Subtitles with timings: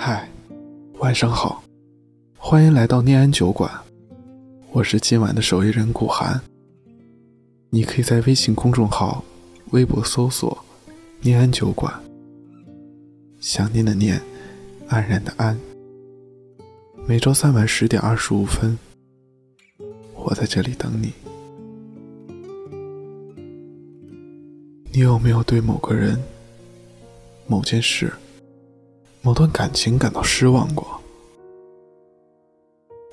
[0.00, 0.30] 嗨，
[1.00, 1.60] 晚上好，
[2.36, 3.68] 欢迎来到念安酒馆，
[4.70, 6.40] 我是今晚的守夜人顾寒。
[7.68, 9.24] 你可以在微信公众号、
[9.72, 10.56] 微博搜索
[11.20, 11.92] “念安酒馆”，
[13.40, 14.22] 想念的念，
[14.86, 15.58] 安然的安。
[17.04, 18.78] 每周三晚十点二十五分，
[20.14, 21.12] 我在这里等你。
[24.92, 26.16] 你有没有对某个人、
[27.48, 28.12] 某件事？
[29.20, 31.00] 某段感情感到失望过，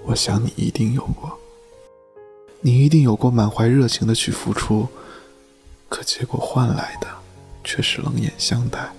[0.05, 1.38] 我想你一定有过。
[2.62, 4.88] 你一定有过满怀热情的去付出，
[5.90, 7.08] 可结果换来的
[7.63, 8.91] 却是冷眼相待。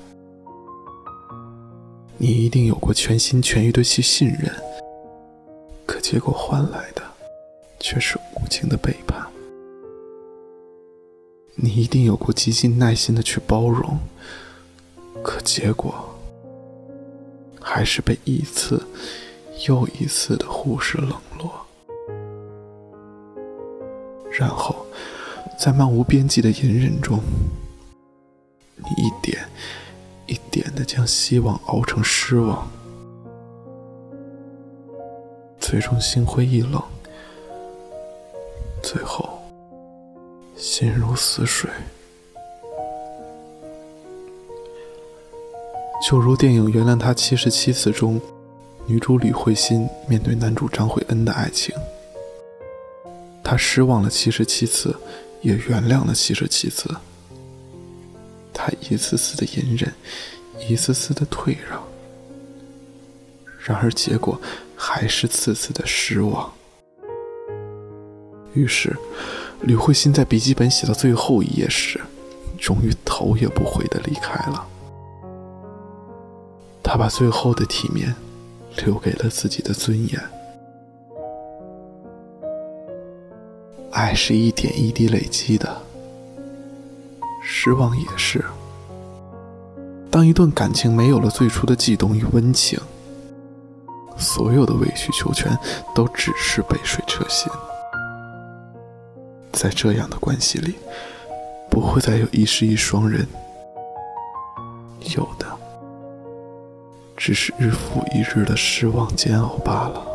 [2.19, 4.53] 你一定有过全心全意的去信任，
[5.85, 7.03] 可结果换来的
[7.81, 9.27] 却是无情的背叛。
[11.55, 13.99] 你一定有过极尽耐心的去包容，
[15.23, 16.16] 可结果。
[17.69, 18.81] 还是被一次
[19.67, 21.51] 又一次的忽视冷落，
[24.31, 24.87] 然后
[25.59, 27.19] 在漫无边际的隐忍中，
[28.77, 29.45] 你一点
[30.27, 32.71] 一点的将希望熬成失望，
[35.59, 36.81] 最终心灰意冷，
[38.81, 39.29] 最后
[40.57, 41.69] 心如死水。
[46.07, 48.21] 就如电影《原谅他七十七次》中，
[48.87, 51.75] 女主吕慧欣面对男主张慧恩的爱情，
[53.43, 54.95] 她失望了七十七次，
[55.43, 56.89] 也原谅了七十七次。
[58.55, 59.93] 她一次次的隐忍，
[60.69, 61.83] 一次次的退让，
[63.59, 64.41] 然而结果
[64.77, 66.53] 还是次次的失望。
[68.55, 68.97] 于是，
[69.61, 72.01] 吕慧欣在笔记本写到最后一页时，
[72.61, 74.69] 终于头也不回的离开了。
[76.97, 78.15] 他把最后的体面
[78.83, 80.19] 留给了自己的尊严。
[83.91, 85.77] 爱是一点一滴累积的，
[87.43, 88.43] 失望也是。
[90.11, 92.81] 当一段感情没有了最初的悸动与温情，
[94.17, 95.55] 所有的委曲求全
[95.95, 97.53] 都只是杯水车薪。
[99.53, 100.77] 在这样的关系里，
[101.69, 103.27] 不会再有一世一双人，
[105.15, 105.56] 有的。
[107.17, 110.07] 只是日复一日的失望煎熬罢了。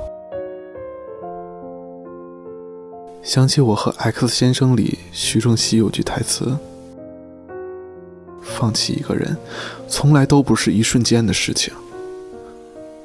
[3.23, 6.57] 想起我和 X 先生里徐正溪有句台词
[8.41, 9.37] ：“放弃一个人，
[9.87, 11.73] 从来都不是一瞬间的事情。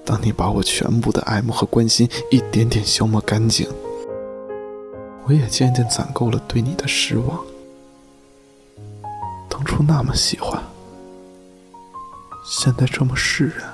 [0.04, 3.68] 当你把我全部的爱慕和关心一点点消磨干净，
[5.26, 7.44] 我也渐渐攒够了对你的失望。
[9.48, 10.62] 当初那么喜欢，
[12.48, 13.68] 现在这么释然。”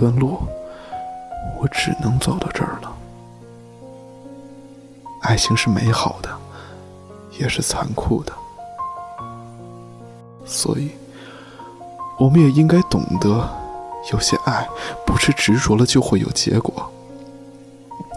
[0.00, 0.38] 段路，
[1.60, 2.90] 我只能走到这儿了。
[5.20, 6.30] 爱情是美好的，
[7.38, 8.32] 也是残酷的，
[10.46, 10.92] 所以，
[12.18, 13.46] 我们也应该懂得，
[14.10, 14.66] 有些爱
[15.04, 16.90] 不是执着了就会有结果，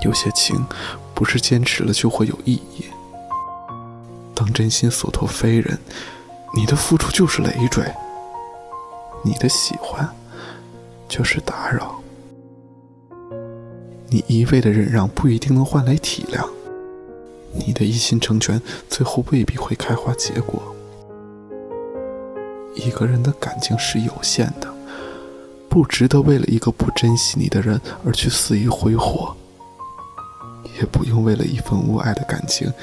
[0.06, 0.66] 有些情
[1.14, 2.86] 不是坚持了就会有意义。
[4.34, 5.78] 当真心所托非人，
[6.56, 7.94] 你的付出就是累赘，
[9.22, 10.10] 你的喜欢。
[11.14, 12.02] 就是打扰，
[14.08, 16.50] 你一味的忍让不一定能换来体谅，
[17.54, 18.60] 你的一心成全
[18.90, 20.60] 最后未必会开花结果。
[22.74, 24.68] 一个人的感情是有限的，
[25.70, 29.36] 不值得为了一个不珍惜你的人而去肆意挥霍，
[30.80, 32.74] 也不用为了一份无爱的感情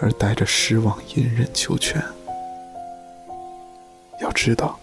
[0.00, 2.00] 而带着失望隐忍求全。
[4.20, 4.78] 要知道，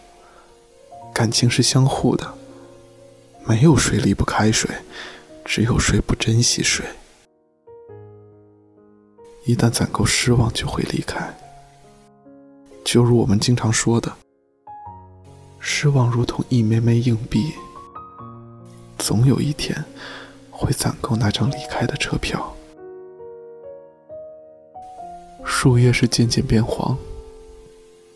[1.13, 2.33] 感情是相互的。
[3.47, 4.69] 没有谁离不开谁，
[5.45, 6.85] 只有谁不珍惜谁。
[9.45, 11.33] 一旦攒够失望，就会离开。
[12.83, 14.11] 就如我们经常说的，
[15.59, 17.53] 失望如同一枚枚硬币，
[18.97, 19.81] 总有一天
[20.51, 22.53] 会攒够那张离开的车票。
[25.45, 26.97] 树叶是渐渐变黄，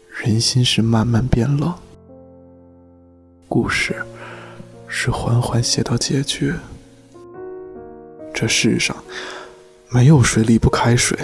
[0.09, 1.73] 人心是慢慢变冷。
[3.47, 3.95] 故事。
[4.93, 6.53] 是缓缓写到结局。
[8.33, 8.95] 这世上
[9.88, 11.17] 没有谁离不开谁，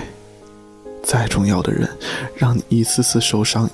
[1.03, 1.89] 再重要的人，
[2.35, 3.69] 让你一次次受伤，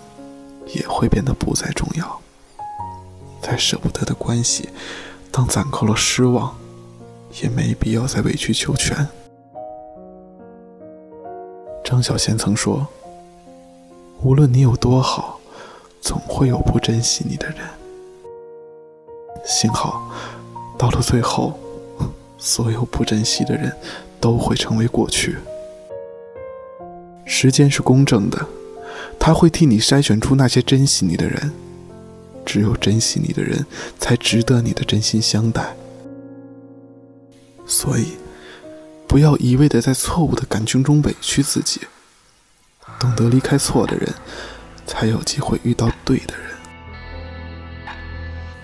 [0.74, 2.20] 也会变得不再重要。
[3.40, 4.70] 再舍不得的关系，
[5.32, 6.58] 当攒够了失望，
[7.44, 9.08] 也没必要再委曲求全。
[11.84, 12.88] 张小娴曾说
[14.24, 15.40] ：“无论你有多好，
[16.02, 17.58] 总会有不珍惜你的人。”
[19.54, 20.12] 幸好，
[20.80, 21.60] 到了最后，
[22.40, 23.72] 所有不珍惜的人
[24.20, 25.38] 都会成为过去。
[27.26, 28.48] 时间是公正的，
[29.20, 31.52] 他会替你筛选出那些珍惜你的人。
[32.46, 33.66] 只有珍惜你的人，
[34.00, 35.76] 才值得你的真心相待。
[37.66, 38.18] 所以，
[39.08, 41.82] 不要一味的在错误的感情中委屈自己。
[43.00, 44.14] 懂得离开错的人，
[44.86, 46.48] 才有机会遇到对的人。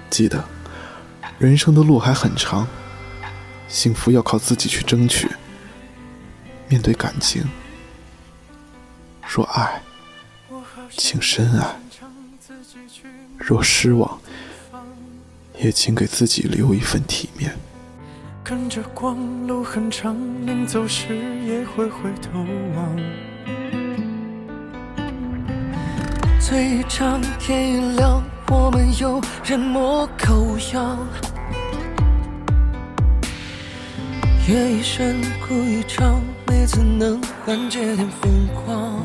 [0.09, 0.43] 记得，
[1.39, 2.67] 人生的路还很长，
[3.69, 5.31] 幸福要靠自己去争取。
[6.67, 7.41] 面对感情，
[9.25, 9.81] 若爱，
[10.91, 11.77] 请深爱；
[13.37, 14.19] 若失望，
[15.57, 17.57] 也请给自己留一份体面。
[18.43, 21.15] 跟着光，路很长，临走时
[21.45, 22.45] 也会回头
[22.75, 22.97] 望。
[26.41, 30.97] 嘴一张，天亮，我们有人模狗样。
[34.47, 39.03] 夜一深，哭一场，每次能缓解点疯狂。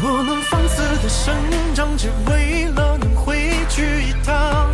[0.00, 1.34] 我们放肆的生
[1.74, 4.68] 长，只为了能回去一趟，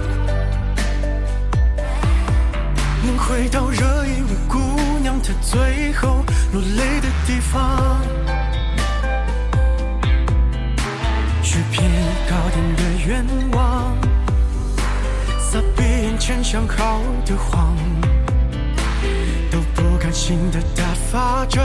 [3.06, 4.58] 能回到惹一位姑
[5.00, 6.22] 娘她最后
[6.52, 8.33] 落泪的地方。
[13.25, 13.97] 点的愿望，
[15.38, 17.76] 撒遍眼前想好的谎，
[19.50, 21.61] 都不甘心的打发着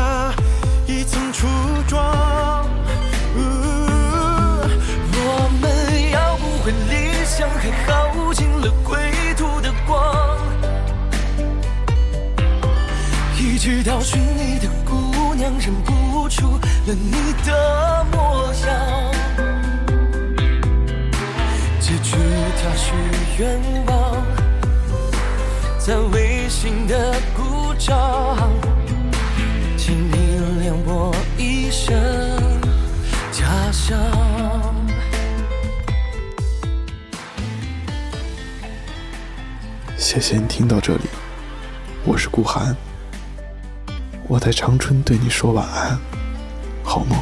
[0.88, 1.48] 一层初
[1.88, 2.66] 妆。
[5.22, 8.98] 我们要不回理想，还耗尽了归
[9.36, 10.38] 途的光，
[13.38, 18.89] 一直到寻你的姑娘认不出了你的模样。
[23.40, 24.22] 愿望，
[25.80, 28.52] 在微信的鼓掌，
[29.78, 30.14] 请你
[30.62, 31.96] 谅我一生
[33.32, 33.98] 假象。
[39.96, 41.04] 谢谢你听到这里，
[42.04, 42.76] 我是顾寒，
[44.28, 45.98] 我在长春对你说晚安，
[46.84, 47.18] 好梦。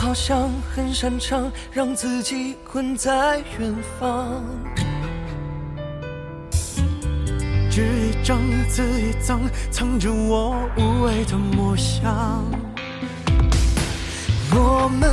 [0.00, 4.44] 好像很擅长让自己困在远方，
[7.68, 9.40] 纸一张，字一张，
[9.72, 12.44] 藏着我无畏的模样。
[14.52, 15.10] 我们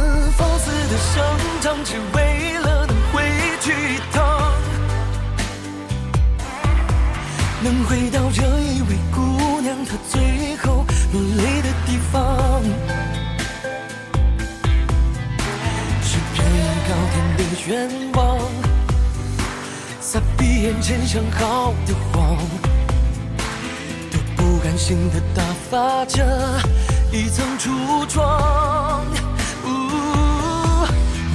[20.07, 22.37] 撒遍眼前想好的谎，
[24.11, 26.23] 都不甘心的打发着
[27.11, 29.03] 一层初妆。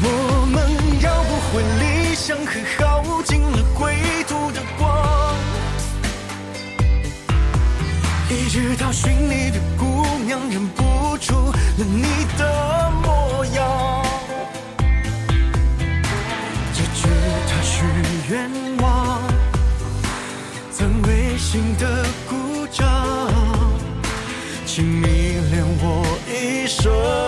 [0.03, 0.63] 我们
[1.03, 3.97] 要不回理想，和耗尽了归
[4.29, 5.35] 途的光，
[8.31, 12.05] 一直到寻你的姑娘认不出了你
[12.39, 14.07] 的模样。
[16.73, 17.09] 结局
[17.49, 17.83] 他许
[18.31, 18.49] 愿，
[21.53, 22.87] 心的鼓掌，
[24.65, 25.09] 请迷
[25.51, 27.20] 恋我一生。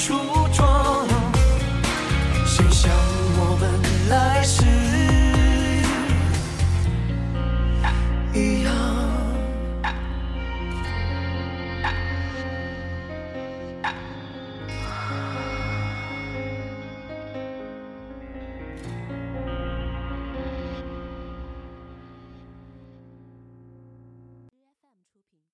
[0.00, 0.14] 初
[0.54, 1.06] 妆
[2.46, 2.90] 谁想
[3.36, 3.70] 我问
[4.08, 4.64] 来世
[8.32, 8.69] 一样